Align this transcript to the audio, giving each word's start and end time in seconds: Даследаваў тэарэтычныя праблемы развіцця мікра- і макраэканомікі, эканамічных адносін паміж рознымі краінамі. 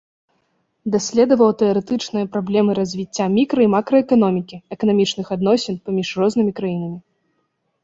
Даследаваў 0.93 1.51
тэарэтычныя 1.59 2.25
праблемы 2.37 2.71
развіцця 2.79 3.25
мікра- 3.37 3.67
і 3.67 3.69
макраэканомікі, 3.75 4.61
эканамічных 4.79 5.25
адносін 5.39 5.81
паміж 5.85 6.07
рознымі 6.25 6.51
краінамі. 6.63 6.99